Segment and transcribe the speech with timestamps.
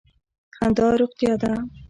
[0.55, 1.51] خندا روغتیا ده.